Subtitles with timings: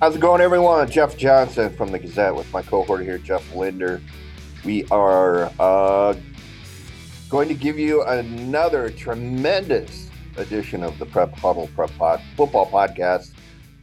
[0.00, 0.88] How's it going, everyone?
[0.88, 4.00] Jeff Johnson from the Gazette with my cohort here, Jeff Linder.
[4.64, 6.14] We are uh,
[7.28, 13.32] going to give you another tremendous edition of the Prep Huddle Prep Pod Football Podcast.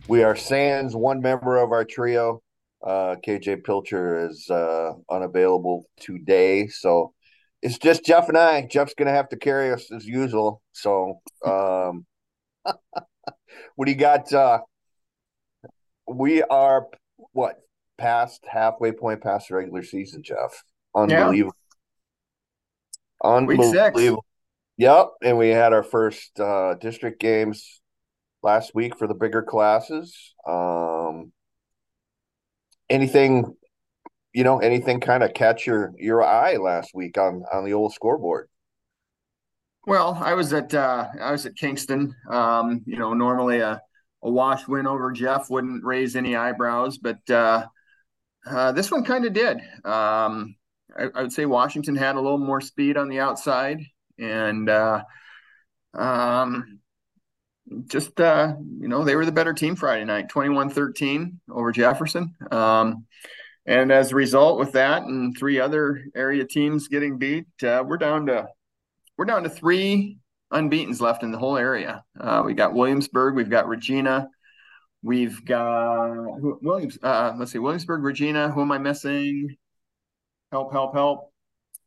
[0.08, 2.42] We are Sans, one member of our trio.
[2.82, 7.14] Uh, KJ Pilcher is uh, unavailable today, so
[7.62, 8.66] it's just Jeff and I.
[8.72, 10.62] Jeff's going to have to carry us as usual.
[10.72, 12.06] So, um,
[12.64, 14.32] what do you got?
[16.08, 16.88] We are
[17.34, 17.60] what
[17.98, 20.64] past halfway point past the regular season, Jeff.
[20.96, 21.56] Unbelievable.
[23.24, 23.30] Yeah.
[23.30, 24.26] Unbelievable.
[24.78, 25.08] Yep.
[25.24, 27.82] And we had our first uh, district games
[28.44, 30.34] last week for the bigger classes.
[30.48, 31.32] Um,
[32.90, 33.56] anything,
[34.34, 37.94] you know, anything kind of catch your your eye last week on on the old
[37.94, 38.50] scoreboard?
[39.88, 42.16] Well, I was at uh, I was at Kingston.
[42.30, 43.82] Um, you know, normally a
[44.26, 47.68] a wash win over Jeff wouldn't raise any eyebrows, but uh,
[48.46, 49.58] uh, this one kind of did.
[49.86, 50.56] Um,
[50.98, 53.82] I, I, would say Washington had a little more speed on the outside,
[54.18, 55.04] and uh,
[55.94, 56.80] um,
[57.86, 62.34] just uh, you know they were the better team Friday night, 21-13 over Jefferson.
[62.50, 63.06] Um,
[63.68, 67.98] and as a result, with that and three other area teams getting beat, uh, we're
[67.98, 68.48] down to
[69.18, 70.18] we're down to three
[70.52, 72.04] unbeaten's left in the whole area.
[72.20, 74.30] Uh, we got Williamsburg, we've got Regina,
[75.02, 76.98] we've got who, Williams.
[77.02, 78.50] Uh, let's see, Williamsburg, Regina.
[78.50, 79.56] Who am I missing?
[80.52, 80.72] Help!
[80.72, 80.94] Help!
[80.94, 81.32] Help!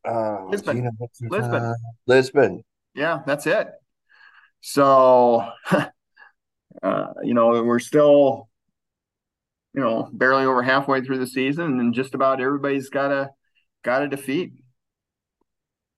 [0.04, 0.76] Uh, Lisbon.
[0.76, 0.90] Regina,
[1.22, 1.74] Lisbon.
[2.06, 2.64] Lisbon.
[2.94, 3.68] Yeah, that's it.
[4.60, 5.48] So,
[6.82, 8.48] uh, you know, we're still,
[9.74, 13.30] you know, barely over halfway through the season, and just about everybody's got a
[13.82, 14.54] got a defeat.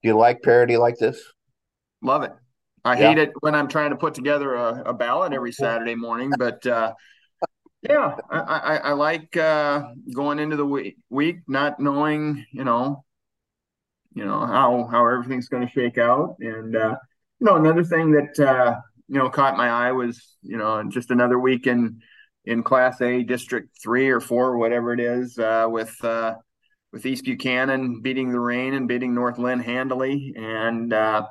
[0.03, 1.21] Do you like parity like this?
[2.03, 2.33] Love it.
[2.85, 3.09] I yeah.
[3.09, 6.67] hate it when I'm trying to put together a, a ballot every Saturday morning, but
[6.67, 6.95] uh,
[7.83, 9.85] yeah, I, I, I like uh,
[10.15, 13.05] going into the week, week not knowing, you know,
[14.15, 16.97] you know how how everything's going to shake out, and uh,
[17.39, 21.11] you know another thing that uh, you know caught my eye was you know just
[21.11, 22.01] another week in
[22.45, 26.35] in Class A, District Three or Four, whatever it is, uh, with uh,
[26.93, 31.27] with East Buchanan beating the rain and beating North Linn handily, and uh,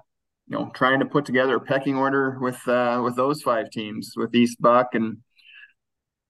[0.50, 4.14] you know trying to put together a pecking order with uh, with those five teams
[4.16, 5.18] with East Buck and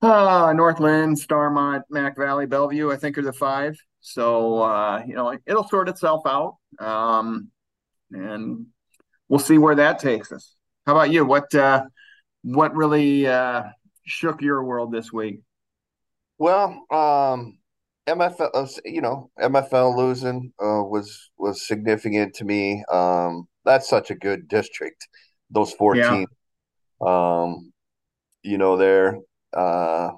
[0.01, 2.91] uh, North Linn, Starmont, Mac Valley, Bellevue.
[2.91, 3.77] I think are the five.
[4.01, 7.49] So uh, you know it'll sort itself out, um,
[8.11, 8.67] and
[9.29, 10.55] we'll see where that takes us.
[10.85, 11.25] How about you?
[11.25, 11.85] What uh,
[12.43, 13.63] what really uh,
[14.05, 15.41] shook your world this week?
[16.37, 17.58] Well, um,
[18.09, 22.83] MFL, uh, you know, MFL losing uh, was was significant to me.
[22.91, 25.07] Um, that's such a good district.
[25.49, 26.09] Those four yeah.
[26.09, 26.27] teams,
[27.05, 27.71] um,
[28.43, 29.17] you know, there.
[29.53, 30.11] Uh,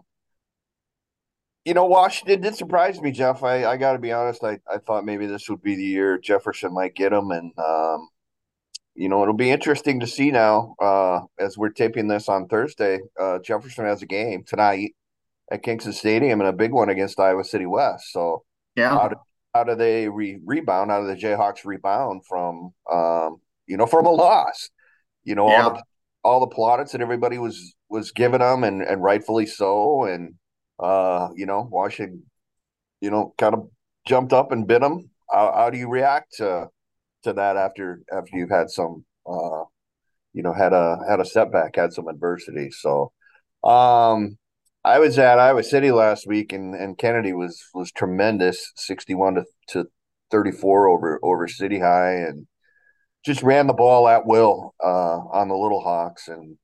[1.65, 3.43] you know, Washington did surprise me, Jeff.
[3.43, 4.43] I, I got to be honest.
[4.43, 8.09] I, I thought maybe this would be the year Jefferson might get him, and um,
[8.95, 12.99] you know, it'll be interesting to see now uh, as we're taping this on Thursday.
[13.19, 14.95] Uh, Jefferson has a game tonight
[15.51, 18.11] at Kingston Stadium and a big one against Iowa City West.
[18.11, 18.43] So
[18.75, 19.15] yeah, how do,
[19.53, 20.89] how do they re- rebound?
[20.89, 24.69] How do the J-Hawks rebound from um, you know from a loss?
[25.23, 25.63] You know yeah.
[25.63, 25.83] all the
[26.23, 30.35] all the plaudits that everybody was was giving them and and rightfully so, and
[30.79, 32.23] uh, you know Washington,
[33.01, 33.67] you know, kind of
[34.07, 35.09] jumped up and bit them.
[35.29, 36.67] How, how do you react to
[37.23, 39.63] to that after after you've had some uh,
[40.33, 42.71] you know had a had a setback, had some adversity?
[42.71, 43.11] So
[43.63, 44.37] um
[44.83, 49.35] I was at Iowa City last week, and, and Kennedy was was tremendous, sixty one
[49.35, 49.85] to, to
[50.31, 52.47] thirty four over over City High, and
[53.23, 56.57] just ran the ball at will uh, on the Little Hawks, and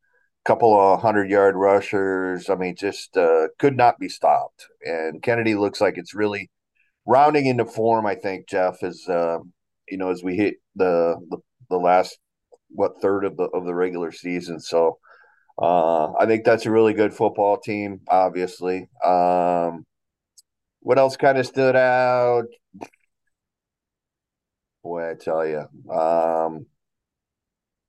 [0.46, 2.50] a couple of hundred yard rushers.
[2.50, 4.66] I mean, just uh, could not be stopped.
[4.84, 6.50] And Kennedy looks like it's really
[7.06, 8.08] rounding into form.
[8.08, 9.38] I think Jeff is, uh,
[9.88, 11.38] you know, as we hit the, the
[11.70, 12.18] the last
[12.70, 14.98] what third of the of the regular season, so
[15.60, 18.90] uh, I think that's a really good football team, obviously.
[19.04, 19.86] Um,
[20.82, 22.46] what else kind of stood out?
[24.84, 26.68] Boy, I tell you, um,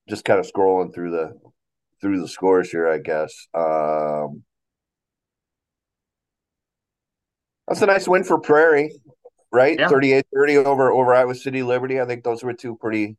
[0.08, 1.38] just kind of scrolling through the
[2.00, 3.32] through the scores here, I guess.
[3.54, 4.44] Um,
[7.66, 8.98] that's a nice win for Prairie,
[9.52, 9.78] right?
[9.78, 9.88] Yeah.
[9.88, 12.00] 38-30 over over Iowa City Liberty.
[12.00, 13.16] I think those were two pretty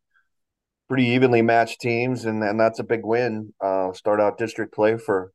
[0.89, 3.53] pretty evenly matched teams, and, and that's a big win.
[3.63, 5.31] Uh, start out district play for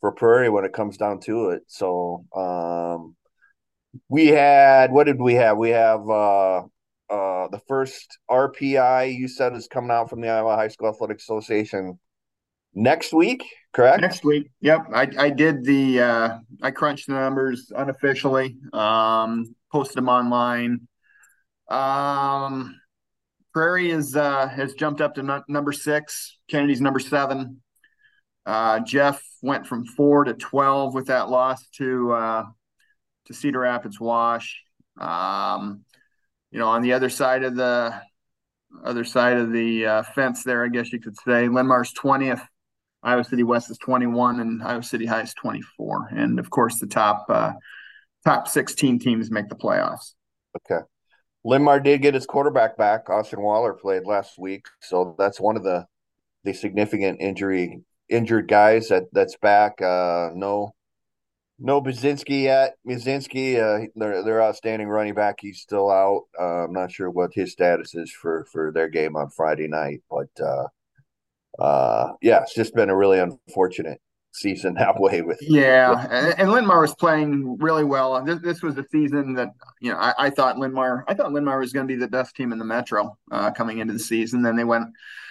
[0.00, 1.62] for Prairie when it comes down to it.
[1.66, 3.16] So um,
[4.08, 5.56] we had what did we have?
[5.56, 6.58] We have uh,
[7.10, 11.18] uh, the first RPI you said is coming out from the Iowa High School Athletic
[11.18, 11.98] Association
[12.74, 13.44] next week.
[13.72, 14.02] correct?
[14.02, 14.50] Next week.
[14.60, 14.86] Yep.
[14.94, 18.56] I, I did the uh, I crunched the numbers unofficially.
[18.72, 20.86] Um, posted them online.
[21.68, 22.78] Um,
[23.52, 26.38] Prairie is uh, has jumped up to n- number six.
[26.48, 27.62] Kennedy's number seven.
[28.46, 32.44] Uh, Jeff went from four to twelve with that loss to uh,
[33.26, 34.62] to Cedar Rapids Wash.
[34.98, 35.84] Um,
[36.50, 38.00] you know, on the other side of the
[38.84, 42.42] other side of the uh, fence there, I guess you could say, Linn-Mar's twentieth.
[43.02, 46.08] Iowa City West is 21 and Iowa City High is 24.
[46.16, 47.52] And of course, the top uh,
[48.24, 50.14] top 16 teams make the playoffs.
[50.56, 50.84] Okay.
[51.44, 53.08] Linn-Mar did get his quarterback back.
[53.08, 55.86] Austin Waller played last week, so that's one of the
[56.44, 59.80] the significant injury injured guys that that's back.
[59.80, 60.74] Uh, no,
[61.58, 62.76] no Bazinski yet.
[62.86, 66.24] Mizinski, uh, their outstanding running back, he's still out.
[66.38, 70.02] Uh, I'm not sure what his status is for for their game on Friday night,
[70.10, 74.00] but uh, uh, yeah, it's just been a really unfortunate
[74.40, 78.22] season that way with yeah with, and, and Linn-Mar was playing really well.
[78.24, 79.50] This, this was a season that
[79.80, 82.36] you know I, I thought Linn-Mar I thought Linn-Mar was going to be the best
[82.36, 84.42] team in the metro uh, coming into the season.
[84.42, 84.86] Then they went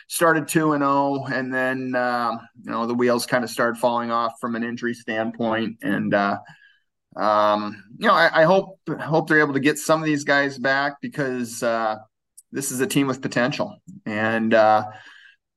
[0.07, 2.31] started 2 and 0 and then uh,
[2.63, 5.77] you know the wheels kind of started falling off from an injury standpoint.
[5.81, 6.37] And uh,
[7.15, 10.57] um, you know I, I, hope hope they're able to get some of these guys
[10.57, 11.97] back because uh,
[12.51, 13.77] this is a team with potential.
[14.05, 14.53] And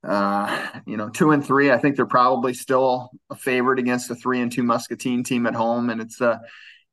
[0.04, 1.70] uh, you know, two and three.
[1.70, 5.54] I think they're probably still a favorite against a three and two Muscatine team at
[5.54, 6.40] home, and it's a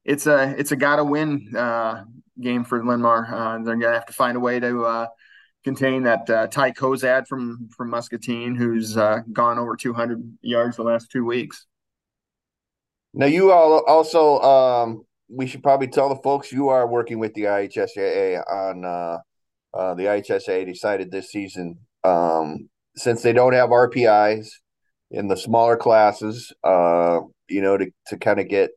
[0.05, 2.03] it's a it's a gotta win uh,
[2.39, 3.33] game for Linn-Mar.
[3.33, 5.07] Uh, they're gonna have to find a way to uh,
[5.63, 10.83] contain that uh, Ty Kozad from from Muscatine, who's uh, gone over 200 yards the
[10.83, 11.65] last two weeks.
[13.13, 17.33] Now, you all also um, we should probably tell the folks you are working with
[17.33, 19.17] the IHSAA on uh,
[19.73, 24.49] uh, the IHSAA decided this season um, since they don't have RPIs
[25.11, 28.71] in the smaller classes, uh, you know, to, to kind of get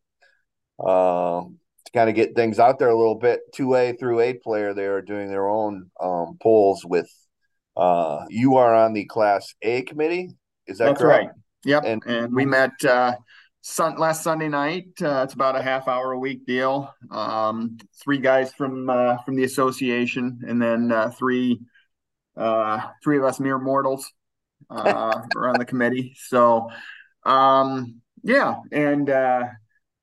[0.78, 3.40] uh, to kind of get things out there a little bit.
[3.54, 7.10] Two A through eight player, they are doing their own um, polls with.
[7.76, 10.28] Uh, you are on the Class A committee,
[10.66, 11.26] is that That's correct?
[11.26, 11.34] right?
[11.64, 13.14] Yep, and, and we met uh,
[13.62, 14.88] sun, last Sunday night.
[15.00, 16.92] Uh, it's about a half hour a week deal.
[17.10, 21.60] Um, three guys from uh, from the association, and then uh, three
[22.36, 24.10] uh, three of us mere mortals
[24.68, 26.14] uh, are on the committee.
[26.16, 26.68] So,
[27.24, 29.44] um, yeah, and uh,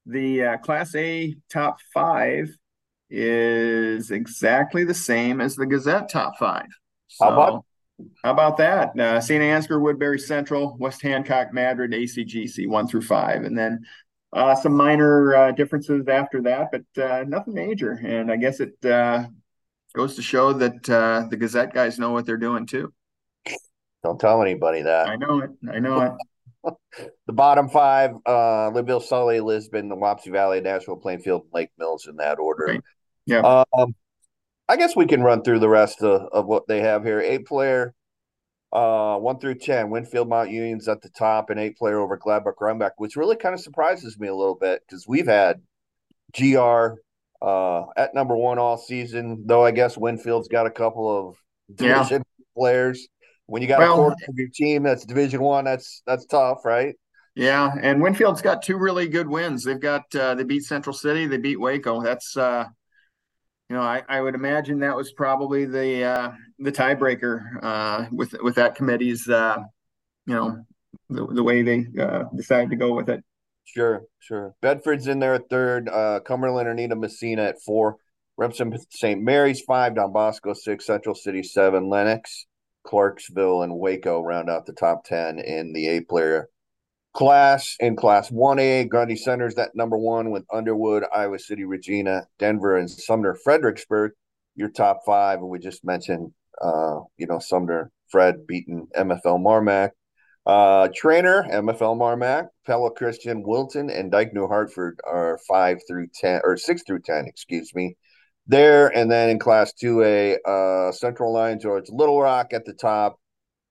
[0.06, 2.50] the uh, Class A top five
[3.10, 6.68] is exactly the same as the Gazette top five.
[7.08, 7.66] So, how about
[8.24, 9.00] how about that?
[9.00, 9.42] Uh, St.
[9.42, 13.84] Ansgar, Woodbury Central, West Hancock, Madrid, ACGC one through five, and then
[14.34, 17.92] uh, some minor uh, differences after that, but uh, nothing major.
[17.92, 19.26] And I guess it uh,
[19.98, 22.94] goes to show that uh, the Gazette guys know what they're doing too.
[24.04, 25.08] Don't tell anybody that.
[25.08, 25.50] I know it.
[25.70, 26.18] I know
[26.64, 26.76] it.
[27.26, 32.18] the bottom five: uh, Lynnville, Sully, Lisbon, the Wapsie Valley, Nashua, Plainfield, Lake Mills, in
[32.18, 32.70] that order.
[32.70, 32.80] Okay.
[33.26, 33.66] Yeah.
[33.74, 33.96] Um,
[34.70, 37.20] I guess we can run through the rest of, of what they have here.
[37.20, 37.96] Eight player,
[38.72, 39.90] uh, one through ten.
[39.90, 43.56] Winfield Mount Union's at the top, and eight player over Gladbrook Reinbeck, which really kind
[43.56, 45.62] of surprises me a little bit because we've had
[46.38, 47.00] GR
[47.42, 49.44] uh, at number one all season.
[49.45, 51.36] Though I guess Winfield's got a couple of
[51.75, 52.44] division yeah.
[52.56, 53.07] players.
[53.45, 56.66] When you got well, a quarter of your team that's Division One, that's that's tough,
[56.66, 56.95] right?
[57.35, 59.64] Yeah, and Winfield's got two really good wins.
[59.64, 62.02] They've got uh, they beat Central City, they beat Waco.
[62.02, 62.66] That's uh,
[63.69, 68.33] you know, I, I would imagine that was probably the uh, the tiebreaker uh, with
[68.42, 69.57] with that committee's uh,
[70.26, 70.66] you know
[71.09, 73.23] the, the way they uh, decided to go with it.
[73.68, 74.56] Sure, sure.
[74.62, 75.90] Bedford's in there at third.
[75.90, 77.97] Uh, Cumberland, Anita, Massena at four.
[78.38, 79.21] Remsen St.
[79.21, 79.95] Mary's five.
[79.95, 80.86] Don Bosco six.
[80.86, 81.90] Central City seven.
[81.90, 82.45] Lenox,
[82.86, 86.50] Clarksville, and Waco round out the top ten in the A player
[87.14, 87.76] class.
[87.81, 92.78] In Class One A, Grundy Center's that number one with Underwood, Iowa City, Regina, Denver,
[92.78, 94.14] and Sumner, Fredericksburg.
[94.56, 96.31] Your top five, and we just mentioned,
[96.62, 99.92] uh, you know, Sumner, Fred beating MFL Marmac.
[100.47, 106.39] Uh, Treynor MFL Marmac, Pella Christian Wilton, and Dike New Hartford are five through ten
[106.45, 107.97] or six through ten, excuse me.
[108.47, 112.71] There and then in Class Two A, uh, Central Lyon George Little Rock at the
[112.71, 113.19] top,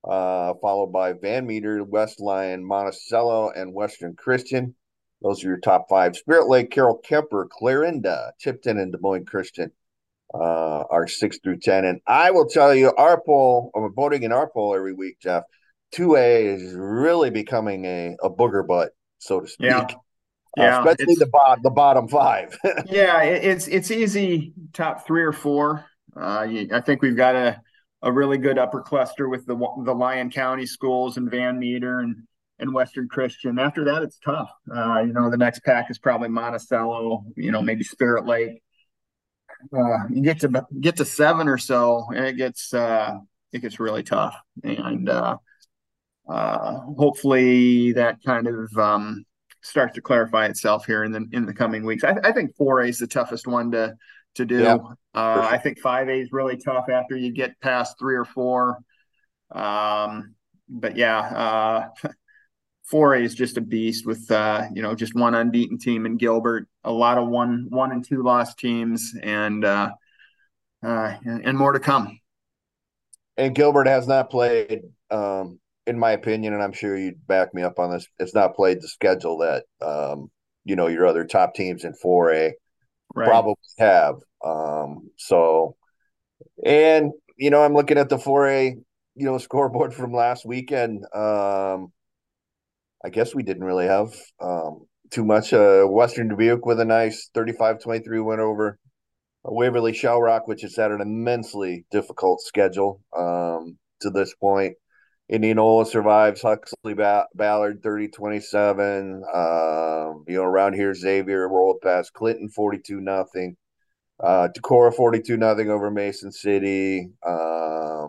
[0.07, 4.75] uh, followed by Van Meter, West Lyon, Monticello, and Western Christian.
[5.23, 6.15] Those are your top five.
[6.15, 9.71] Spirit Lake, Carroll Kuemper, Clarinda, Tipton, and Des Moines Christian
[10.31, 11.85] uh, are six through ten.
[11.85, 15.41] And I will tell you, our poll, I'm voting in our poll every week, Jeff.
[15.93, 19.67] 2A is really becoming a, a booger butt, so to speak.
[19.67, 19.87] Yeah.
[20.57, 22.57] Uh, yeah, especially the bottom the bottom five.
[22.87, 25.85] yeah, it's it's easy top three or four.
[26.15, 27.61] Uh, I think we've got a,
[28.01, 32.23] a really good upper cluster with the the Lyon County schools and Van Meter and
[32.59, 33.59] and Western Christian.
[33.59, 34.49] After that, it's tough.
[34.73, 37.25] Uh, you know, the next pack is probably Monticello.
[37.35, 38.61] You know, maybe Spirit Lake.
[39.75, 43.13] Uh, you get to get to seven or so, and it gets uh,
[43.51, 44.35] it gets really tough.
[44.63, 45.37] And uh,
[46.27, 49.25] uh, hopefully, that kind of um,
[49.61, 52.03] starts to clarify itself here in the in the coming weeks.
[52.03, 53.95] I, I think four A is the toughest one to
[54.35, 54.63] to do.
[54.63, 54.77] Yeah,
[55.13, 55.43] uh, sure.
[55.43, 58.77] I think five A is really tough after you get past three or four.
[59.51, 60.35] Um,
[60.69, 62.09] but yeah, uh,
[62.83, 66.17] four A is just a beast with uh, you know just one unbeaten team in
[66.17, 69.91] Gilbert, a lot of one one and two lost teams, and uh,
[70.83, 72.19] uh, and more to come.
[73.37, 74.81] And Gilbert has not played,
[75.11, 78.07] um, in my opinion, and I'm sure you'd back me up on this.
[78.19, 80.29] It's not played the schedule that um,
[80.65, 82.53] you know your other top teams in four A
[83.15, 83.27] right.
[83.27, 84.15] probably have.
[84.45, 85.75] Um, so,
[86.63, 88.75] and you know, I'm looking at the four A,
[89.15, 91.03] you know, scoreboard from last weekend.
[91.13, 91.91] Um,
[93.03, 95.53] I guess we didn't really have um, too much.
[95.53, 98.77] Uh, Western Dubuque with a nice 35-23 win over
[99.43, 104.75] Waverly Shell Rock, which has had an immensely difficult schedule um, to this point.
[105.29, 109.23] Indianola survives Huxley Ballard 30 27.
[109.33, 113.57] Um, you know, around here, Xavier rolled past Clinton 42 nothing.
[114.19, 117.09] Uh, Decorah 42 nothing over Mason City.
[117.21, 118.07] Uh,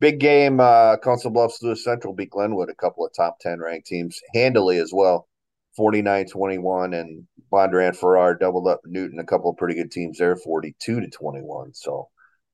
[0.00, 0.58] big game.
[0.58, 4.78] Uh, Council Bluffs Lewis Central beat Glenwood, a couple of top 10 ranked teams handily
[4.78, 5.28] as well.
[5.76, 6.92] 49 21.
[6.92, 11.08] And Bondurant Farrar doubled up Newton, a couple of pretty good teams there, 42 to
[11.08, 11.72] 21.
[11.72, 12.08] So,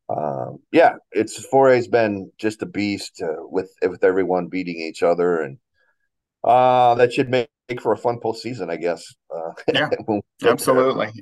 [0.09, 5.43] um, yeah, it's 4A's been just a beast uh, with with everyone beating each other,
[5.43, 5.59] and
[6.43, 7.51] uh, that should make
[7.81, 9.15] for a fun postseason, I guess.
[9.35, 9.91] Uh, yeah,
[10.45, 11.13] absolutely.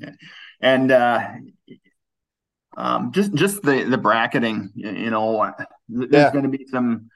[0.61, 1.28] And uh,
[2.76, 5.52] um, just just the the bracketing, you know,
[5.88, 6.33] there's yeah.
[6.33, 7.11] going to be some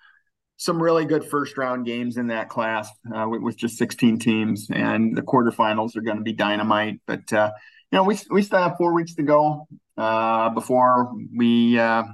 [0.56, 4.68] some really good first round games in that class uh, with, with, just 16 teams,
[4.70, 7.00] and the quarterfinals are going to be dynamite.
[7.06, 7.52] But uh,
[7.92, 9.68] you know, we we still have four weeks to go
[10.00, 12.04] uh, before we uh,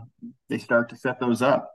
[0.49, 1.73] they start to set those up.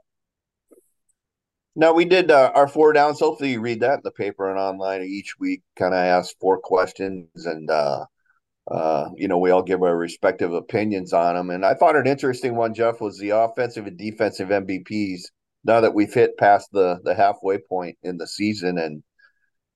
[1.74, 3.18] No, we did uh, our four downs.
[3.18, 5.62] Hopefully, you read that in the paper and online each week.
[5.76, 8.04] Kind of ask four questions, and uh,
[8.70, 11.48] uh, you know, we all give our respective opinions on them.
[11.48, 15.22] And I thought an interesting one, Jeff, was the offensive and defensive MVPs.
[15.64, 19.02] Now that we've hit past the the halfway point in the season, and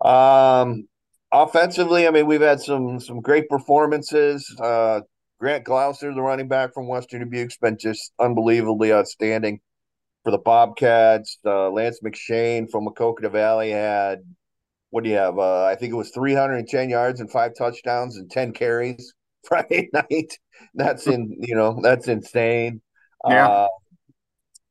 [0.04, 0.86] um,
[1.32, 4.54] offensively, I mean, we've had some some great performances.
[4.60, 5.00] Uh,
[5.38, 9.60] Grant Glauser, the running back from Western Dubuque's been just unbelievably outstanding
[10.24, 11.38] for the Bobcats.
[11.44, 14.20] Uh, Lance McShane from Maquoketa Valley had
[14.90, 15.38] what do you have?
[15.38, 19.12] Uh, I think it was 310 yards and five touchdowns and 10 carries
[19.46, 20.38] Friday night.
[20.74, 22.80] That's in, you know, that's insane.
[23.28, 23.46] Yeah.
[23.46, 23.68] Uh,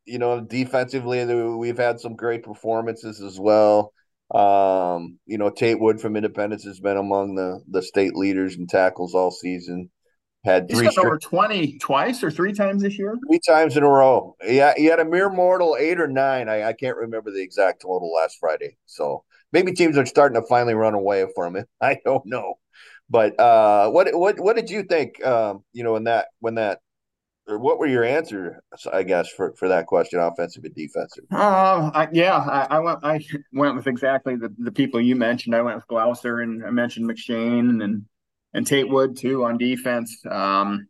[0.06, 3.92] you know, defensively, we've had some great performances as well.
[4.34, 8.68] Um, you know, Tate Wood from Independence has been among the the state leaders in
[8.68, 9.90] tackles all season.
[10.46, 13.18] Had three He's over twenty twice or three times this year.
[13.28, 14.36] Three times in a row.
[14.46, 16.48] Yeah, he had a mere mortal eight or nine.
[16.48, 18.78] I, I can't remember the exact total last Friday.
[18.86, 21.68] So maybe teams are starting to finally run away from it.
[21.82, 22.60] I don't know.
[23.10, 25.24] But uh, what what what did you think?
[25.26, 26.80] Um, you know, in that when that
[27.48, 28.56] or what were your answers?
[28.92, 31.26] I guess for, for that question, offensive and defensive.
[31.32, 35.56] Uh, I, yeah, I, I, went I went with exactly the, the people you mentioned.
[35.56, 38.06] I went with Glauser and I mentioned McShane and
[38.56, 40.26] and Tate Wood too on defense.
[40.26, 40.88] Um,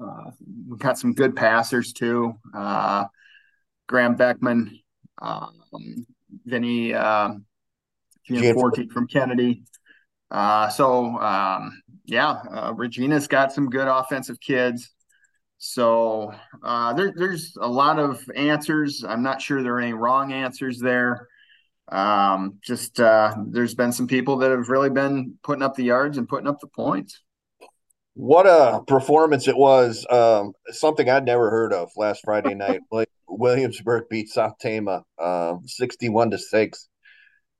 [0.00, 0.30] uh,
[0.68, 2.34] we've got some good passers too.
[2.52, 3.04] Uh,
[3.88, 4.80] Graham Beckman,
[5.22, 5.62] um,
[6.44, 7.30] Vinny uh,
[8.26, 9.62] Gianforte from Kennedy.
[10.32, 14.90] Uh, so um, yeah, uh, Regina's got some good offensive kids.
[15.58, 16.34] So
[16.64, 19.04] uh, there, there's a lot of answers.
[19.06, 21.28] I'm not sure there are any wrong answers there.
[21.88, 26.18] Um, just uh, there's been some people that have really been putting up the yards
[26.18, 27.20] and putting up the points.
[28.14, 30.06] What a performance it was!
[30.10, 32.80] Um, something I'd never heard of last Friday night.
[33.28, 36.88] Williamsburg beat South Tama, um, sixty-one to six.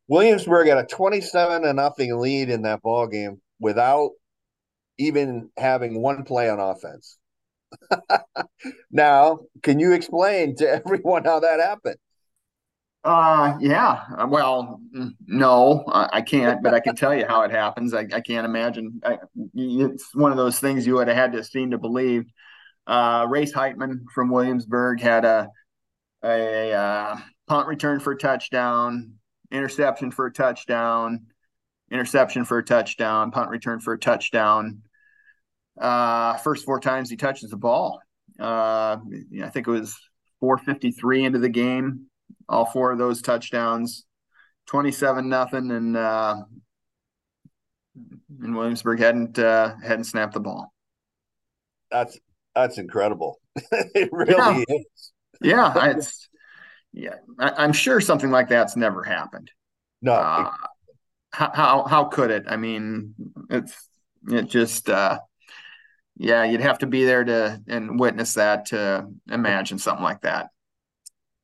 [0.09, 4.11] Williamsburg had a twenty-seven to nothing lead in that ball game without
[4.99, 7.19] even having one play on offense.
[8.91, 11.97] now, can you explain to everyone how that happened?
[13.05, 14.25] Uh, yeah.
[14.27, 14.81] Well,
[15.27, 17.95] no, I can't, but I can tell you how it happens.
[17.95, 19.01] I, I can't imagine.
[19.05, 19.19] I,
[19.55, 22.25] it's one of those things you would have had to seen to believe.
[22.87, 25.49] Uh, Race Heitman from Williamsburg had a
[26.25, 27.17] a uh,
[27.49, 29.15] punt return for a touchdown,
[29.51, 31.27] interception for a touchdown,
[31.91, 34.83] interception for a touchdown, punt return for a touchdown.
[35.81, 38.01] Uh, first four times he touches the ball.
[38.39, 38.99] Uh,
[39.43, 39.99] I think it was
[40.39, 42.07] 453 into the game.
[42.49, 44.05] All four of those touchdowns,
[44.67, 46.37] 27 nothing and uh
[48.41, 50.73] and Williamsburg hadn't uh hadn't snapped the ball.
[51.91, 52.19] That's
[52.55, 53.41] that's incredible.
[53.73, 54.77] it really yeah.
[54.77, 55.13] is.
[55.41, 56.29] yeah, it's
[56.93, 57.17] yeah.
[57.39, 59.51] I, am sure something like that's never happened.
[60.01, 60.13] No.
[60.13, 60.51] Uh,
[61.31, 62.45] how, how how could it?
[62.49, 63.15] I mean,
[63.51, 63.75] it's
[64.29, 65.19] it just uh
[66.17, 70.51] yeah, you'd have to be there to and witness that to imagine something like that.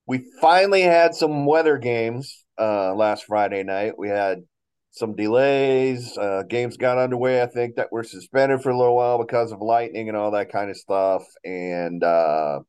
[0.08, 3.96] We finally had some weather games uh last Friday night.
[3.96, 4.42] We had
[4.90, 6.16] some delays.
[6.18, 9.60] Uh, games got underway, I think, that were suspended for a little while because of
[9.60, 11.24] lightning and all that kind of stuff.
[11.44, 12.60] And uh,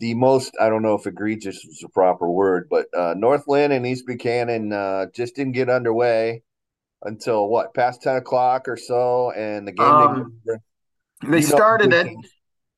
[0.00, 3.86] the most, I don't know if egregious is the proper word, but uh, Northland and
[3.86, 6.42] East Buchanan uh, just didn't get underway
[7.02, 9.32] until what, past 10 o'clock or so.
[9.32, 10.40] And the game, um,
[11.28, 12.08] they started it.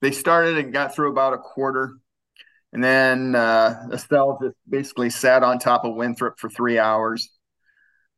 [0.03, 1.95] They started and got through about a quarter.
[2.73, 7.31] And then uh, Estelle just basically sat on top of Winthrop for three hours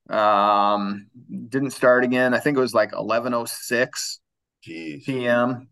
[0.08, 1.08] um,
[1.48, 2.34] didn't start again.
[2.34, 4.20] I think it was like 11:06
[4.62, 5.68] p.m.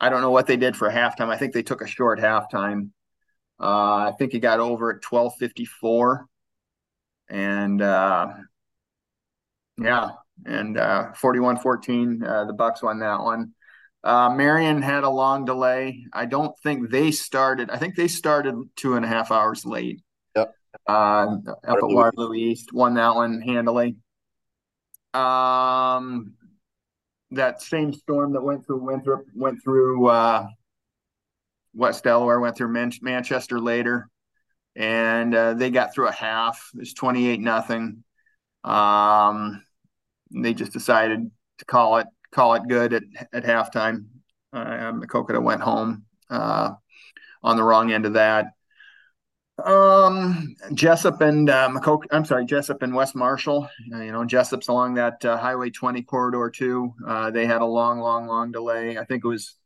[0.00, 1.28] I don't know what they did for halftime.
[1.28, 2.90] I think they took a short halftime.
[3.60, 6.26] Uh, I think it got over at 12:54,
[7.28, 8.28] and uh,
[9.76, 10.10] yeah,
[10.46, 12.22] and uh, 41-14.
[12.22, 13.54] Uh, the Bucks won that one.
[14.04, 16.04] Uh, Marion had a long delay.
[16.12, 17.70] I don't think they started.
[17.70, 20.02] I think they started two and a half hours late
[20.36, 20.54] Yep.
[20.88, 20.92] uh,
[21.46, 22.72] up at Waterloo East.
[22.72, 23.96] Won that one handily.
[25.14, 26.34] Um,
[27.32, 30.46] that same storm that went through Winthrop went through uh,
[31.74, 34.08] West Delaware, went through Man- Manchester later,
[34.76, 36.70] and uh, they got through a half.
[36.74, 38.04] It was twenty eight nothing.
[38.64, 39.62] Um,
[40.30, 44.06] they just decided to call it call it good at at halftime.
[44.52, 46.72] Uh, Maquoketa went home uh,
[47.42, 48.52] on the wrong end of that.
[49.64, 53.68] Um, Jesup and uh, McCoke, I'm sorry, Jesup and West Marshall.
[53.92, 56.94] Uh, you know, Jesup's along that uh, Highway 20 corridor too.
[57.06, 58.98] Uh, they had a long, long, long delay.
[58.98, 59.56] I think it was,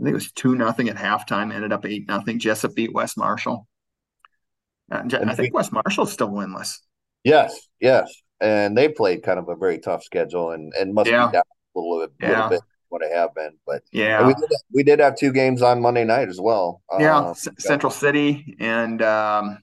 [0.00, 1.52] I think it was two nothing at halftime.
[1.52, 2.38] Ended up eight nothing.
[2.38, 3.66] Jesup beat West Marshall.
[4.90, 6.78] Uh, I think West Marshall's still winless.
[7.22, 11.26] Yes, yes, and they played kind of a very tough schedule and and must yeah.
[11.26, 11.42] be down
[11.76, 12.44] a little bit, yeah.
[12.44, 13.52] little bit what I have been.
[13.66, 16.82] But yeah, we did, we did have two games on Monday night as well.
[16.98, 19.62] Yeah, uh, Central City and um,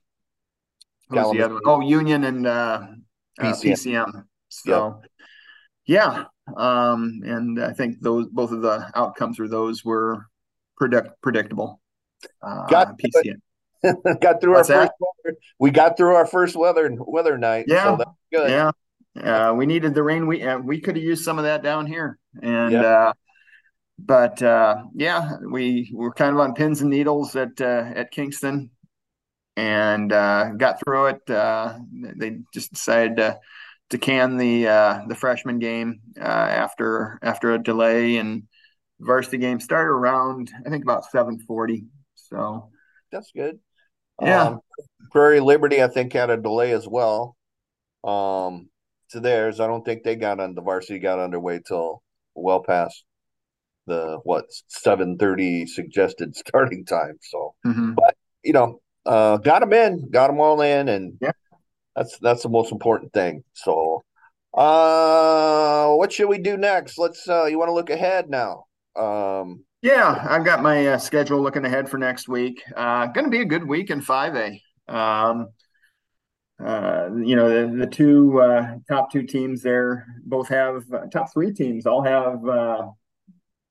[1.10, 1.64] who was the other one?
[1.66, 2.88] Oh, Union and uh,
[3.40, 3.44] PCM.
[3.44, 4.24] Uh, PCM.
[4.50, 5.02] So
[5.86, 6.28] yep.
[6.48, 10.28] yeah, um, and I think those both of the outcomes for those were
[10.78, 11.82] predict- predictable.
[12.42, 13.40] Uh, got PCM.
[14.22, 14.92] got through What's our that?
[14.92, 15.38] first weather.
[15.60, 17.66] We got through our first weather weather night.
[17.68, 18.50] Yeah, so good.
[18.50, 18.72] Yeah,
[19.22, 20.28] uh, we needed the rain.
[20.28, 22.86] We uh, we could have used some of that down here, and yep.
[22.86, 23.14] uh,
[23.98, 28.72] but uh, yeah, we were kind of on pins and needles at uh, at Kingston,
[29.56, 31.30] and uh, got through it.
[31.30, 31.80] Uh,
[32.18, 33.40] they just decided to
[33.92, 38.44] to can the uh, the freshman game uh, after after a delay, and
[39.00, 41.86] varsity game started around I think about seven forty.
[42.16, 42.70] So
[43.12, 43.60] that's good.
[44.22, 44.60] Yeah, um,
[45.12, 47.36] Prairie Liberty I think had a delay as well.
[48.04, 48.70] Um,
[49.12, 52.02] to theirs, I don't think they got on the varsity got underway till
[52.34, 53.04] well past
[53.88, 57.18] the what seven thirty suggested starting time.
[57.22, 57.94] So, mm-hmm.
[57.94, 61.32] but you know, uh, got them in, got them all in, and yeah,
[61.96, 63.44] that's that's the most important thing.
[63.54, 64.04] So,
[64.54, 66.98] uh, what should we do next?
[66.98, 67.28] Let's.
[67.28, 68.66] Uh, you want to look ahead now?
[68.96, 72.64] Um, yeah, I've got my uh, schedule looking ahead for next week.
[72.76, 74.62] Uh, going to be a good week in five A.
[74.88, 75.50] Um,
[76.64, 81.32] uh, you know, the, the two uh, top two teams there both have uh, top
[81.34, 82.88] three teams all have uh,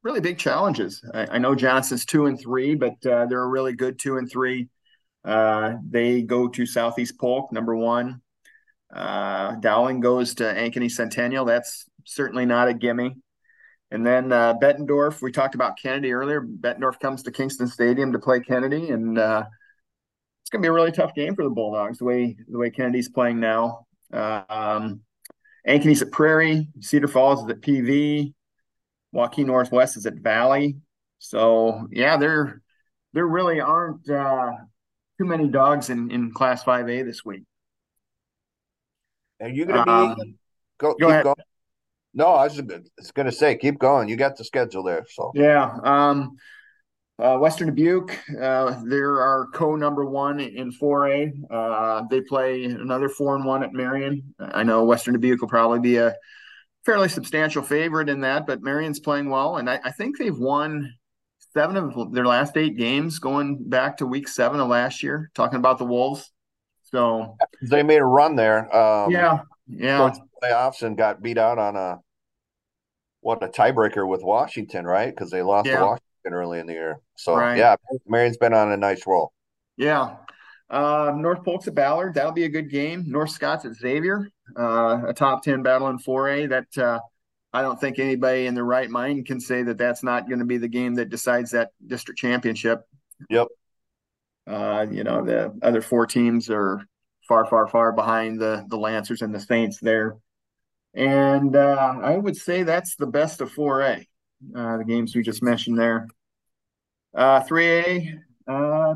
[0.03, 1.03] really big challenges.
[1.15, 4.31] I, I, know Johnston's two and three, but uh, they're a really good two and
[4.31, 4.69] three.
[5.25, 8.21] Uh, they go to Southeast Polk, number one.
[8.95, 11.47] Uh, Dowling goes to Ankeny Centennial.
[11.47, 13.17] That's certainly not a gimme.
[13.91, 16.43] And then uh, Bettendorf, we talked about Kennedy earlier.
[16.43, 19.45] Bettendorf comes to Kingston Stadium to play Kennedy, and uh,
[20.45, 21.99] it's going to be a really tough game for the Bulldogs.
[21.99, 23.87] The way the way Kennedy's playing now.
[24.13, 25.01] Um,
[25.67, 28.35] Ankeny's at Prairie, Cedar Falls is at PV,
[29.15, 30.77] Waukee Northwest is at Valley.
[31.19, 32.61] So yeah, there
[33.15, 34.53] there really aren't uh,
[35.19, 37.45] too many dogs in in Class Five A this week.
[39.41, 40.17] Are you going to be um,
[40.77, 41.25] go, go keep ahead.
[41.25, 41.37] going?
[42.13, 44.11] No, I was going to say keep going.
[44.11, 45.75] You got the schedule there, so yeah.
[45.83, 46.37] Um,
[47.19, 51.33] uh, Western Dubuque, uh, they're our co number one in 4A.
[51.49, 54.35] Uh, they play another four and one at Marion.
[54.41, 56.15] I know Western Dubuque will probably be a
[56.85, 60.93] fairly substantial favorite in that, but Marion's playing well, and I, I, think they've won
[61.53, 65.31] seven of their last eight games going back to week seven of last year.
[65.35, 66.31] Talking about the Wolves,
[66.83, 68.75] So they made a run there.
[68.75, 70.13] Um, yeah, yeah.
[70.43, 72.01] Playoffs and got beat out on a
[73.21, 75.15] what a tiebreaker with Washington, right?
[75.15, 75.79] Because they lost yeah.
[75.79, 77.01] to Washington early in the year.
[77.17, 77.57] So right.
[77.57, 79.33] yeah, Marion's been on a nice roll.
[79.77, 80.17] Yeah.
[80.71, 82.15] Uh, North Polk's at Ballard.
[82.15, 83.05] That'll be a good game.
[83.07, 84.31] North Scott's at Xavier.
[84.59, 86.49] Uh, a top ten battle in 4A.
[86.49, 87.01] That uh,
[87.53, 90.45] I don't think anybody in their right mind can say that that's not going to
[90.45, 92.81] be the game that decides that district championship.
[93.31, 93.49] Yep.
[94.47, 96.83] Uh, you know, the other four teams are
[97.29, 100.17] far, far, far behind the the Lancers and the Saints there.
[100.95, 104.07] And uh, I would say that's the best of 4A,
[104.55, 106.09] uh, the games we just mentioned there.
[107.15, 108.95] Uh, 3A, uh,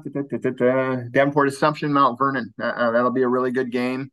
[1.10, 2.52] Davenport Assumption, Mount Vernon.
[2.60, 4.10] Uh, uh, that'll be a really good game.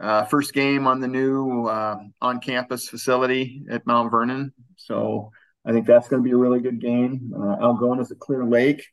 [0.00, 4.52] Uh, first game on the new uh, on-campus facility at Mount Vernon.
[4.76, 5.32] So
[5.64, 7.32] I think that's going to be a really good game.
[7.34, 8.86] Uh, Algona at Clear Lake.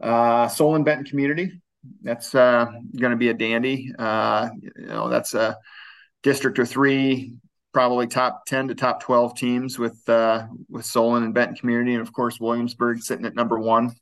[0.00, 1.62] Uh, Solon Benton Community.
[2.02, 3.92] That's uh, going to be a dandy.
[3.96, 5.56] Uh, you know, that's a
[6.22, 7.34] district of three,
[7.72, 12.02] probably top ten to top twelve teams with uh, with Solon and Benton Community, and
[12.02, 13.92] of course Williamsburg sitting at number one.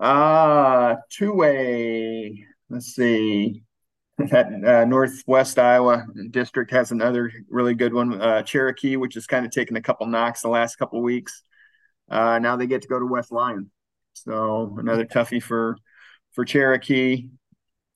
[0.00, 2.44] Uh two way.
[2.68, 3.62] Let's see.
[4.18, 8.20] That uh, Northwest Iowa district has another really good one.
[8.20, 11.42] Uh, Cherokee, which has kind of taken a couple knocks the last couple weeks.
[12.10, 13.70] Uh, now they get to go to West Lyon.
[14.14, 15.76] So another toughie for
[16.32, 17.28] for Cherokee.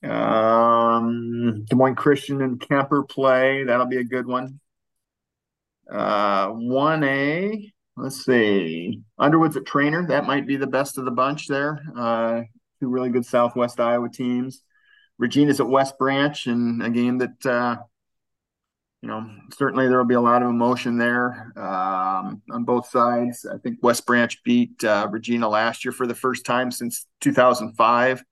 [0.03, 3.65] Um, Des Moines Christian and Kuemper play.
[3.65, 4.61] That'll be a good one.
[5.91, 9.03] Uh, 1A, let's see.
[9.19, 10.09] Underwood's at Treynor.
[10.09, 11.81] That might be the best of the bunch there.
[11.97, 12.43] Uh,
[12.81, 14.63] two really good Southwest Iowa teams.
[15.19, 17.77] Regina's at West Branch, and a game that, uh,
[19.01, 23.47] you know, certainly there will be a lot of emotion there um, on both sides.
[23.47, 28.23] I think West Branch beat uh, Regina last year for the first time since 2005.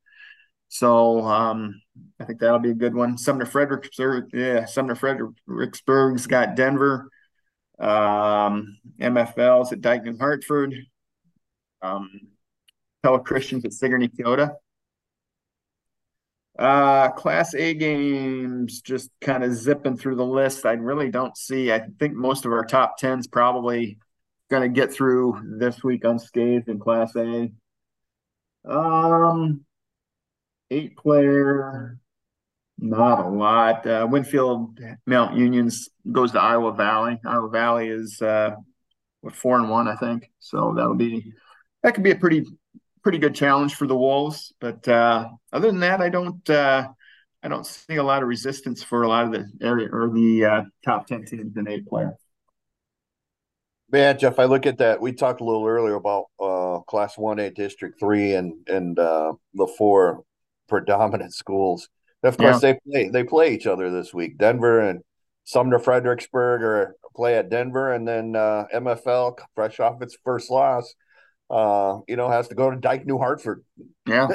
[0.74, 1.80] So um,
[2.18, 3.16] I think that'll be a good one.
[3.16, 7.08] Sumner Fredericksburg, yeah, Sumner Fredericksburg's got Denver.
[7.78, 10.74] Um, MFL's at Dike New Hartford.
[11.80, 12.10] Um,
[13.22, 14.56] Christians at Sigourney Keota.
[16.58, 20.66] Uh, Class A games, just kind of zipping through the list.
[20.66, 21.70] I really don't see.
[21.70, 24.00] I think most of our top tens probably
[24.50, 27.52] going to get through this week unscathed in Class A.
[28.64, 29.64] Um,
[30.70, 31.98] eight player,
[32.78, 33.86] not a lot.
[33.86, 37.20] Uh, Winfield Mount Unions goes to Iowa Valley.
[37.24, 38.50] Iowa Valley is uh,
[39.20, 40.30] what four and one, I think.
[40.40, 41.32] So that'll be
[41.82, 42.44] that could be a pretty
[43.02, 44.52] pretty good challenge for the Wolves.
[44.60, 46.88] But uh, other than that, I don't uh,
[47.42, 50.44] I don't see a lot of resistance for a lot of the area or the
[50.44, 52.16] uh, top ten teams in eight player.
[53.90, 55.00] Man, Jeff, I look at that.
[55.00, 59.34] We talked a little earlier about uh, Class One A District Three and and uh,
[59.52, 60.24] the four
[60.68, 61.88] predominant schools.
[62.22, 62.72] Of course, yeah.
[62.72, 64.38] they play they play each other this week.
[64.38, 65.02] Denver and
[65.44, 70.94] Sumner Fredericksburg are play at Denver, and then uh, MFL, fresh off its first loss,
[71.50, 73.62] uh, you know, has to go to Dike New Hartford.
[74.06, 74.28] Yeah.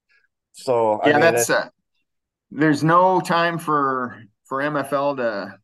[0.52, 1.68] so yeah, I mean, that's uh,
[2.50, 5.58] there's no time for for MFL to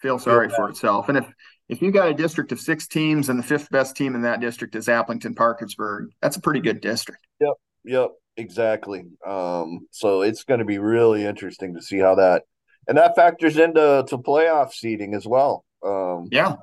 [0.00, 0.56] feel sorry yeah.
[0.56, 1.26] for itself, and if
[1.68, 4.40] if you got a district of six teams and the fifth best team in that
[4.40, 7.24] district is Aplington Parkersburg, that's a pretty good district.
[7.40, 7.54] Yep.
[7.84, 8.10] Yep.
[8.36, 9.04] Exactly.
[9.26, 12.44] Um, so it's going to be really interesting to see how that
[12.88, 15.64] and that factors into to playoff seeding as well.
[15.84, 16.56] Um, yeah,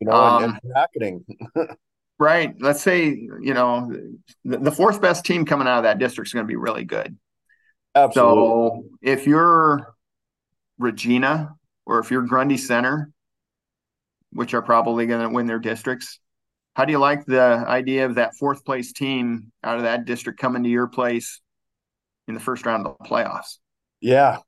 [0.00, 1.24] you know, um, and, and bracketing.
[2.18, 2.54] right.
[2.60, 3.90] Let's say you know
[4.44, 6.84] the, the, fourth best team coming out of that district is going to be really
[6.84, 7.16] good.
[7.94, 8.44] Absolutely.
[8.44, 9.94] So if you're
[10.78, 11.54] Regina
[11.86, 13.10] or if you're Grundy Center,
[14.32, 16.20] which are probably going to win their districts,
[16.78, 20.38] how do you like the idea of that fourth place team out of that district
[20.38, 21.40] coming to your place
[22.28, 23.58] in the first round of the playoffs?
[24.00, 24.38] Yeah,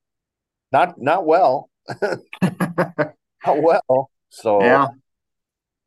[0.71, 1.69] not not well,
[2.01, 4.11] not well.
[4.29, 4.87] So yeah.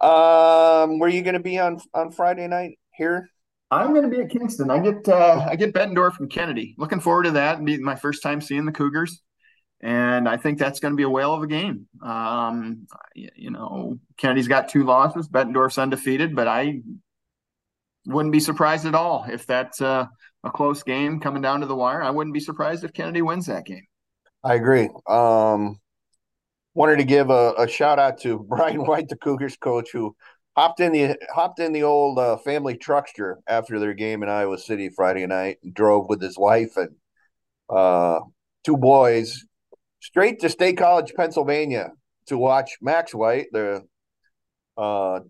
[0.02, 3.30] Um, where are you going to be on on Friday night here?
[3.72, 4.70] I'm going to be at Kingston.
[4.70, 6.76] I get uh, I get Bettendorf from Kennedy.
[6.78, 7.54] Looking forward to that.
[7.54, 9.23] It'll be my first time seeing the Cougars
[9.84, 11.88] and I think that's going to be a whale of a game.
[12.02, 16.80] Um, you know, Kennedy's got two losses, Bettendorf's undefeated, but I
[18.06, 20.10] wouldn't be surprised at all if that's a,
[20.46, 22.02] a close game coming down to the wire.
[22.02, 23.86] I wouldn't be surprised if Kennedy wins that game.
[24.42, 24.90] I agree.
[25.06, 25.82] Um,
[26.74, 30.16] wanted to give a, a, shout out to Brian White, the Cougars coach, who
[30.56, 34.58] hopped in the hopped in the old uh, family truckster after their game in Iowa
[34.58, 36.96] City Friday night and drove with his wife and
[37.70, 38.22] uh,
[38.64, 39.44] two boys
[40.04, 41.92] straight to State College, Pennsylvania,
[42.28, 43.84] to watch Max White, the
[44.78, 45.22] uh,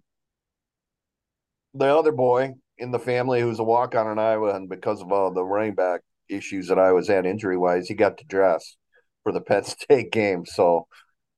[1.73, 5.12] the other boy in the family who's a walk on in Iowa, and because of
[5.12, 8.75] all the running back issues that I was at injury wise, he got to dress
[9.21, 10.45] for the Penn State game.
[10.45, 10.88] So,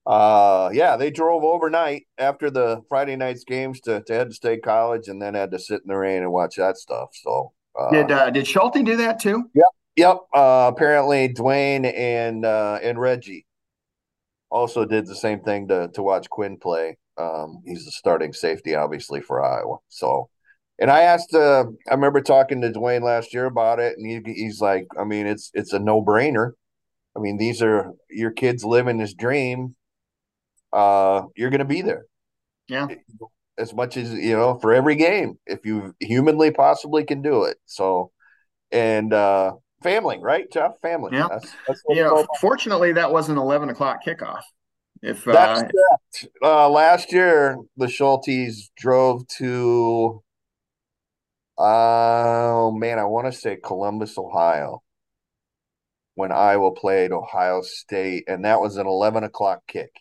[0.05, 4.63] uh, yeah, they drove overnight after the Friday night's games to, to head to State
[4.63, 7.09] College, and then had to sit in the rain and watch that stuff.
[7.13, 9.49] So, uh, did uh, did Schulte do that too?
[9.53, 10.17] Yep, yep.
[10.33, 13.45] Uh, apparently, Dwayne and uh, and Reggie
[14.49, 16.97] also did the same thing to to watch Quinn play.
[17.17, 19.77] Um, he's the starting safety, obviously for Iowa.
[19.87, 20.29] So,
[20.79, 24.33] and I asked, uh, I remember talking to Dwayne last year about it, and he,
[24.33, 26.51] he's like, I mean, it's it's a no brainer.
[27.15, 29.75] I mean, these are your kids living this dream.
[30.73, 32.05] Uh, you're going to be there.
[32.67, 32.87] Yeah.
[33.57, 37.55] As much as you know, for every game, if you humanly possibly can do it.
[37.65, 38.11] So,
[38.69, 39.53] and uh,
[39.85, 40.79] family, right, Jeff?
[40.81, 41.11] Family.
[41.13, 41.27] Yeah.
[41.29, 44.41] That's, that's know, fortunately, that was an eleven o'clock kickoff.
[45.01, 45.63] If uh,
[46.41, 50.23] uh, last year the Schultes drove to,
[51.57, 54.81] oh man, I want to say Columbus, Ohio,
[56.15, 59.91] when Iowa played Ohio State, and that was an eleven o'clock kick.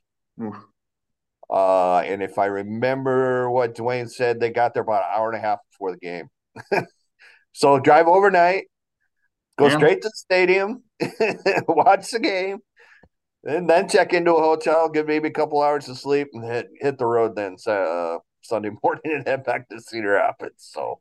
[1.51, 5.37] Uh, and if I remember what Dwayne said, they got there about an hour and
[5.37, 6.29] a half before the game.
[7.53, 8.65] so drive overnight,
[9.57, 9.77] go yeah.
[9.77, 10.83] straight to the stadium,
[11.69, 12.59] watch the game,
[13.45, 16.69] and then check into a hotel, get maybe a couple hours of sleep, and hit
[16.81, 20.69] hit the road then uh, Sunday morning and head back to Cedar Rapids.
[20.73, 21.01] So,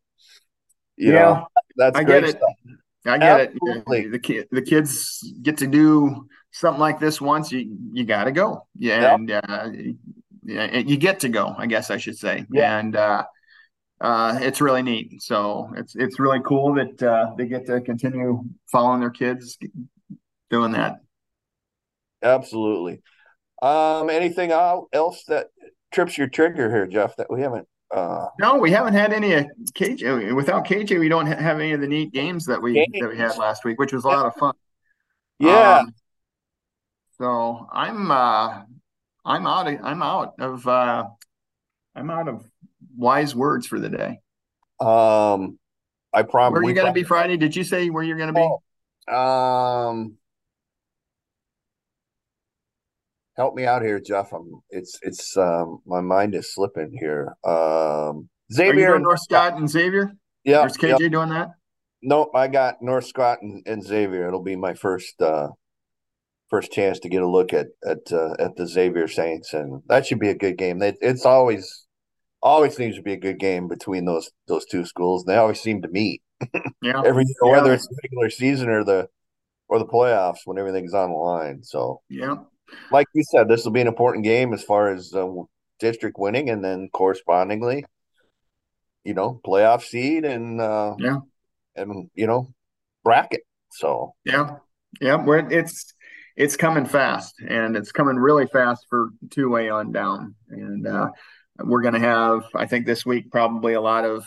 [0.98, 2.30] yeah, know, that's I get it.
[2.32, 2.78] Stuff.
[3.06, 4.00] I get Absolutely.
[4.02, 4.12] it.
[4.12, 7.52] The kid, the kids get to do something like this once.
[7.52, 8.68] You you got to go.
[8.78, 9.20] Yeah, yep.
[9.20, 9.70] and uh,
[10.44, 11.54] yeah, you get to go.
[11.58, 12.46] I guess I should say.
[12.52, 12.80] Yeah.
[12.80, 13.26] And uh,
[14.04, 15.22] uh, it's really neat.
[15.22, 19.58] So it's it's really cool that uh, they get to continue following their kids
[20.50, 20.98] doing that.
[22.22, 23.02] Absolutely.
[23.62, 25.48] Um, anything else that
[25.94, 27.16] trips your trigger here, Jeff?
[27.16, 27.66] That we haven't.
[27.90, 30.36] Uh, no, we haven't had any uh, KJ.
[30.36, 32.90] Without KJ, we don't have any of the neat games that we games.
[33.00, 34.54] that we had last week, which was a lot of fun.
[35.40, 35.78] Yeah.
[35.78, 35.94] Um,
[37.18, 38.64] so I'm uh,
[39.24, 39.68] I'm out.
[39.68, 41.06] Of, I'm out of uh,
[41.96, 42.46] I'm out of
[42.96, 44.20] wise words for the day.
[44.80, 45.60] Um,
[46.14, 46.58] I promise.
[46.58, 47.38] Where are you going to be Friday?
[47.38, 48.50] Did you say where you're going to be?
[49.12, 50.18] Oh, um,
[53.36, 54.32] help me out here, Jeff.
[54.34, 57.36] I'm it's it's um my mind is slipping here.
[57.44, 60.12] Um Xavier North Scott and Xavier?
[60.44, 60.66] Yeah.
[60.66, 61.12] Is KJ yep.
[61.12, 61.50] doing that?
[62.02, 64.28] Nope, I got North Scott and, and, Xavier.
[64.28, 65.50] It'll be my first uh
[66.50, 70.06] first chance to get a look at at uh, at the Xavier Saints and that
[70.06, 70.82] should be a good game.
[70.82, 71.83] It, it's always
[72.44, 75.24] always seems to be a good game between those those two schools.
[75.24, 76.22] They always seem to meet.
[76.82, 77.02] Yeah.
[77.06, 77.52] Every year, yeah.
[77.52, 79.08] whether it's the regular season or the
[79.70, 81.64] or the playoffs when everything's on the line.
[81.64, 82.36] So yeah,
[82.92, 85.26] like you said, this will be an important game as far as uh,
[85.80, 87.86] district winning, and then correspondingly,
[89.06, 91.20] you know, playoff seed and uh, yeah,
[91.78, 92.54] and you know,
[93.06, 93.46] bracket.
[93.72, 94.58] So yeah,
[95.00, 95.94] yeah, where it's
[96.36, 101.10] it's coming fast, and it's coming really fast for two way on down, and uh,
[101.60, 104.26] we're going to have, I think, this week probably a lot of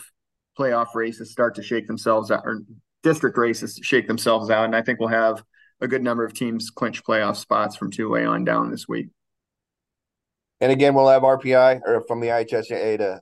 [0.57, 2.61] playoff races start to shake themselves out, or
[3.03, 5.43] district races shake themselves out, and I think we'll have
[5.81, 9.09] a good number of teams clinch playoff spots from two way on down this week.
[10.59, 13.21] And again, we'll have RPI or from the IHSA to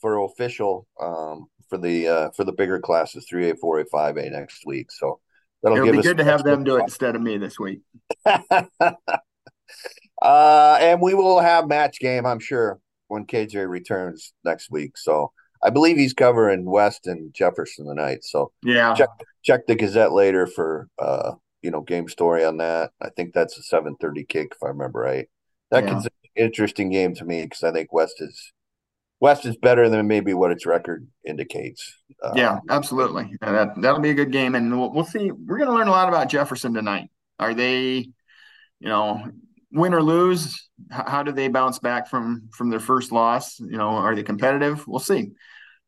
[0.00, 4.16] for official um, for the uh, for the bigger classes three A, four A, five
[4.16, 4.90] A next week.
[4.90, 5.20] So
[5.62, 7.80] that'll It'll be good to have them do it instead of me this week.
[8.26, 8.40] uh,
[10.22, 12.78] and we will have match game, I'm sure,
[13.08, 14.96] when KJ returns next week.
[14.96, 18.24] So I believe he's covering West and Jefferson tonight.
[18.24, 19.08] So yeah, check
[19.42, 22.90] check the Gazette later for uh, you know game story on that.
[23.00, 25.28] I think that's a seven thirty kick if I remember right.
[25.70, 25.98] That yeah.
[25.98, 28.52] an interesting game to me because I think West is
[29.20, 31.94] West is better than maybe what its record indicates.
[32.22, 33.32] Uh, yeah, absolutely.
[33.40, 35.30] that that'll be a good game, and we'll, we'll see.
[35.30, 37.10] We're going to learn a lot about Jefferson tonight.
[37.38, 38.08] Are they,
[38.78, 39.24] you know,
[39.76, 40.68] win or lose?
[40.90, 43.60] How do they bounce back from from their first loss?
[43.60, 44.86] You know, are they competitive?
[44.86, 45.32] We'll see.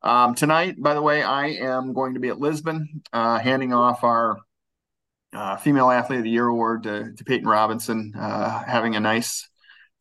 [0.03, 4.05] Um, tonight, by the way, I am going to be at Lisbon, uh, handing off
[4.05, 4.39] our
[5.33, 9.49] uh, Female Athlete of the Year award to, to Peyton Robinson, uh, having a nice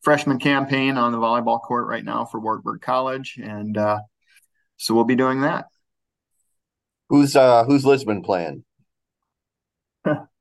[0.02, 3.98] freshman campaign on the volleyball court right now for Wartburg College, and uh,
[4.76, 5.66] so we'll be doing that.
[7.08, 8.64] Who's uh, who's Lisbon playing?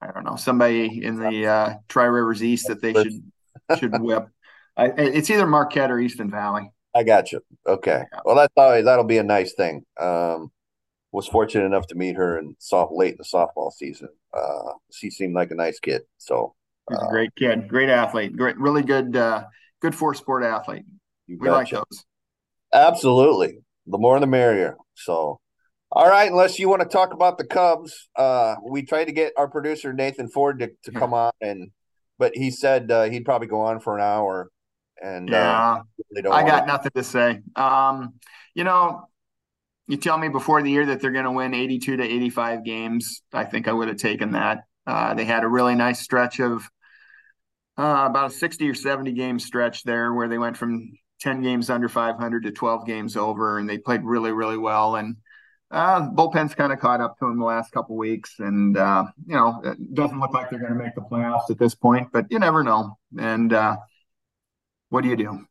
[0.00, 3.32] I don't know somebody in the uh, Tri Rivers East that they should
[3.78, 4.28] should whip.
[4.76, 6.70] I, it's either Marquette or Easton Valley.
[6.94, 7.40] I got you.
[7.66, 8.04] Okay.
[8.12, 8.20] Yeah.
[8.24, 9.84] Well, that's always that'll be a nice thing.
[9.98, 10.50] Um,
[11.12, 14.08] was fortunate enough to meet her in soft late in the softball season.
[14.34, 16.02] Uh, she seemed like a nice kid.
[16.18, 16.54] So
[16.88, 19.44] He's a uh, great kid, great athlete, great, really good, uh,
[19.80, 20.84] good four sport athlete.
[21.28, 22.04] We like those.
[22.72, 24.76] Absolutely, the more the merrier.
[24.94, 25.40] So,
[25.96, 29.32] All right, unless you want to talk about the Cubs, uh, we tried to get
[29.38, 31.70] our producer Nathan Ford to, to come on, and
[32.18, 34.50] but he said uh, he'd probably go on for an hour.
[35.02, 36.66] And uh, yeah, uh, really I got to...
[36.66, 37.40] nothing to say.
[37.56, 38.16] Um,
[38.54, 39.08] you know,
[39.86, 43.22] you tell me before the year that they're going to win 82 to 85 games.
[43.32, 44.64] I think I would have taken that.
[44.86, 46.68] Uh, they had a really nice stretch of
[47.78, 51.70] uh, about a 60 or 70 game stretch there where they went from 10 games
[51.70, 54.96] under 500 to 12 games over, and they played really, really well.
[54.96, 55.16] And
[55.70, 59.34] uh, bullpen's kind of caught up to them the last couple weeks, and uh, you
[59.34, 62.26] know it doesn't look like they're going to make the playoffs at this point, but
[62.30, 62.98] you never know.
[63.18, 63.76] And uh,
[64.90, 65.46] what do you do?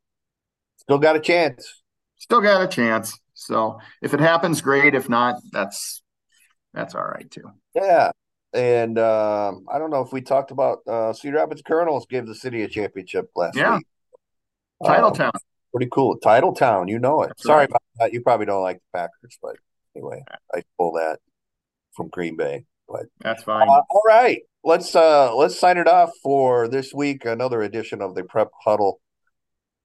[0.78, 1.82] Still got a chance.
[2.15, 3.17] Still got a chance.
[3.34, 4.95] So if it happens, great.
[4.95, 6.01] If not, that's
[6.73, 7.51] that's all right too.
[7.73, 8.12] Yeah,
[8.54, 12.36] and um, I don't know if we talked about uh, Cedar Rapids Kernels gave the
[12.36, 13.78] city a championship last yeah.
[13.78, 13.88] week.
[14.82, 15.25] Titletown.
[15.36, 15.41] Um,
[15.73, 16.17] pretty cool.
[16.19, 17.28] Titletown, you know it.
[17.28, 17.69] That's Sorry right.
[17.69, 18.13] about that.
[18.13, 19.58] You probably don't like the Packers, but
[19.95, 21.19] anyway, I pull that
[21.95, 22.65] from Green Bay.
[22.88, 23.67] But that's fine.
[23.67, 27.25] Uh, all right, let's uh let's sign it off for this week.
[27.25, 28.99] Another edition of the Prep Huddle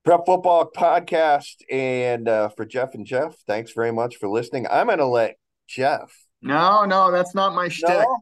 [0.04, 4.66] Prep Football Podcast, and uh, for Jeff and Jeff, thanks very much for listening.
[4.70, 5.36] I'm gonna let
[5.68, 6.10] Jeff.
[6.42, 7.90] No, no, that's not my shtick.
[7.90, 8.16] No,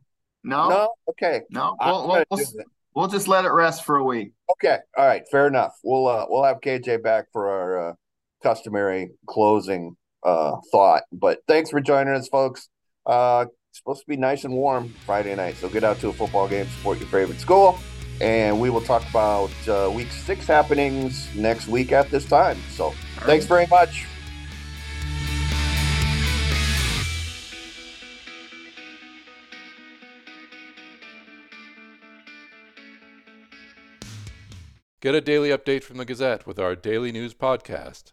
[0.44, 0.88] no, no?
[1.10, 1.76] okay, no.
[1.80, 2.46] We'll, we'll, we'll,
[2.94, 4.32] we'll, just let it rest for a week.
[4.52, 5.72] Okay, all right, fair enough.
[5.84, 7.94] We'll uh, we'll have KJ back for our uh,
[8.42, 11.02] customary closing uh, thought.
[11.12, 12.68] But thanks for joining us, folks.
[13.06, 16.12] Uh, it's supposed to be nice and warm Friday night, so get out to a
[16.12, 17.78] football game, support your favorite school,
[18.20, 22.58] and we will talk about uh, week six happenings next week at this time.
[22.70, 24.06] So thanks very much.
[35.00, 38.12] Get a daily update from the Gazette with our daily news podcast.